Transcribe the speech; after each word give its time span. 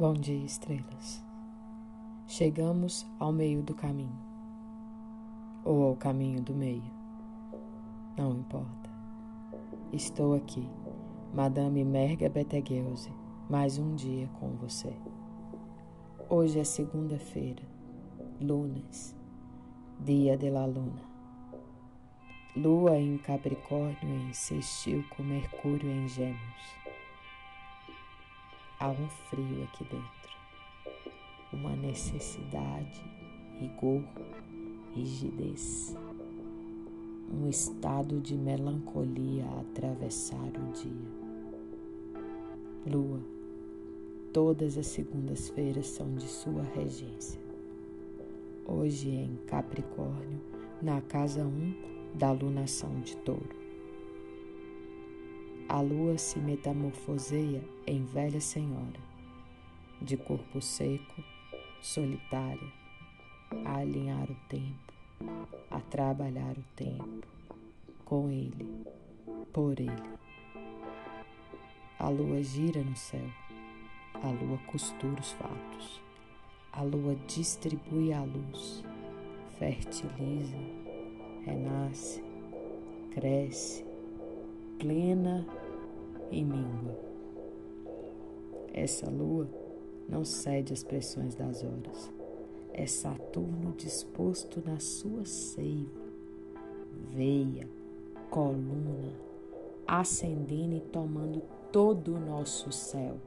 Bom 0.00 0.14
dia, 0.14 0.46
estrelas. 0.46 1.22
Chegamos 2.26 3.06
ao 3.18 3.30
meio 3.30 3.62
do 3.62 3.74
caminho, 3.74 4.18
ou 5.62 5.88
ao 5.88 5.94
caminho 5.94 6.40
do 6.40 6.54
meio. 6.54 6.90
Não 8.16 8.32
importa. 8.32 8.88
Estou 9.92 10.34
aqui, 10.34 10.66
Madame 11.34 11.84
Merga 11.84 12.30
Beteguelse, 12.30 13.12
mais 13.50 13.76
um 13.76 13.94
dia 13.94 14.26
com 14.40 14.48
você. 14.52 14.96
Hoje 16.30 16.58
é 16.58 16.64
segunda-feira, 16.64 17.62
lunes, 18.40 19.14
dia 20.02 20.34
de 20.34 20.48
la 20.48 20.64
luna. 20.64 21.02
Lua 22.56 22.96
em 22.96 23.18
Capricórnio 23.18 24.30
em 24.30 24.32
sextil 24.32 25.04
com 25.10 25.22
Mercúrio 25.22 25.90
em 25.90 26.08
Gêmeos. 26.08 26.79
Há 28.80 28.88
um 28.88 29.08
frio 29.28 29.62
aqui 29.64 29.84
dentro, 29.84 30.30
uma 31.52 31.76
necessidade, 31.76 33.04
rigor, 33.58 34.02
rigidez, 34.94 35.94
um 37.30 37.46
estado 37.46 38.18
de 38.22 38.34
melancolia 38.38 39.44
a 39.44 39.60
atravessar 39.60 40.48
o 40.56 40.72
dia. 40.72 41.10
Lua, 42.90 43.20
todas 44.32 44.78
as 44.78 44.86
segundas-feiras 44.86 45.86
são 45.86 46.14
de 46.14 46.26
sua 46.26 46.62
regência. 46.62 47.38
Hoje 48.64 49.10
em 49.10 49.36
Capricórnio, 49.46 50.40
na 50.80 51.02
casa 51.02 51.44
1 51.44 51.74
da 52.14 52.32
lunação 52.32 52.98
de 53.02 53.14
touro 53.18 53.60
a 55.70 55.80
lua 55.80 56.18
se 56.18 56.36
metamorfoseia 56.40 57.62
em 57.86 58.04
velha 58.04 58.40
senhora, 58.40 58.98
de 60.02 60.16
corpo 60.16 60.60
seco, 60.60 61.22
solitária, 61.80 62.72
a 63.64 63.76
alinhar 63.76 64.28
o 64.28 64.34
tempo, 64.48 64.92
a 65.70 65.78
trabalhar 65.78 66.58
o 66.58 66.64
tempo, 66.74 67.24
com 68.04 68.28
ele, 68.28 68.84
por 69.52 69.78
ele. 69.78 70.18
A 72.00 72.08
lua 72.08 72.42
gira 72.42 72.82
no 72.82 72.96
céu, 72.96 73.30
a 74.14 74.28
lua 74.28 74.58
costura 74.66 75.20
os 75.20 75.30
fatos, 75.30 76.02
a 76.72 76.82
lua 76.82 77.14
distribui 77.28 78.12
a 78.12 78.24
luz, 78.24 78.82
fertiliza, 79.56 80.58
renasce, 81.44 82.20
cresce, 83.12 83.89
plena 84.80 85.46
e 86.30 86.42
míngua. 86.42 86.98
Essa 88.72 89.10
lua 89.10 89.46
não 90.08 90.24
cede 90.24 90.72
às 90.72 90.82
pressões 90.82 91.34
das 91.34 91.62
horas. 91.62 92.10
É 92.72 92.86
Saturno 92.86 93.74
disposto 93.76 94.62
na 94.64 94.80
sua 94.80 95.26
seiva, 95.26 96.00
veia, 97.12 97.68
coluna, 98.30 99.12
ascendendo 99.86 100.76
e 100.76 100.80
tomando 100.80 101.42
todo 101.70 102.14
o 102.14 102.20
nosso 102.20 102.72
céu, 102.72 103.18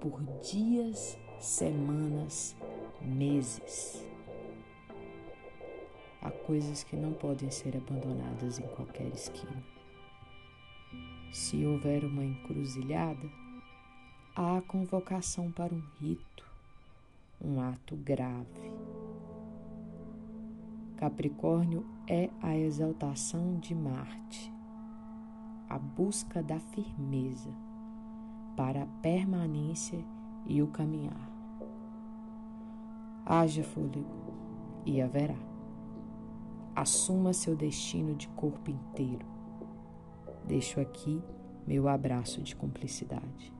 por 0.00 0.22
dias, 0.40 1.18
semanas, 1.38 2.56
meses. 3.02 4.02
Há 6.22 6.30
coisas 6.30 6.82
que 6.82 6.96
não 6.96 7.12
podem 7.12 7.50
ser 7.50 7.76
abandonadas 7.76 8.58
em 8.58 8.66
qualquer 8.68 9.08
esquina. 9.08 9.77
Se 11.32 11.64
houver 11.66 12.04
uma 12.04 12.24
encruzilhada, 12.24 13.30
há 14.34 14.56
a 14.56 14.62
convocação 14.62 15.52
para 15.52 15.74
um 15.74 15.82
rito, 16.00 16.44
um 17.38 17.60
ato 17.60 17.94
grave. 17.96 18.72
Capricórnio 20.96 21.84
é 22.06 22.30
a 22.40 22.56
exaltação 22.56 23.58
de 23.58 23.74
Marte, 23.74 24.50
a 25.68 25.78
busca 25.78 26.42
da 26.42 26.58
firmeza 26.58 27.50
para 28.56 28.84
a 28.84 28.86
permanência 29.02 30.02
e 30.46 30.62
o 30.62 30.68
caminhar. 30.68 31.30
Haja 33.24 33.62
fôlego 33.62 34.32
e 34.86 35.02
haverá. 35.02 35.38
Assuma 36.74 37.34
seu 37.34 37.54
destino 37.54 38.14
de 38.14 38.26
corpo 38.28 38.70
inteiro 38.70 39.37
Deixo 40.48 40.80
aqui 40.80 41.22
meu 41.66 41.86
abraço 41.86 42.40
de 42.40 42.56
cumplicidade. 42.56 43.52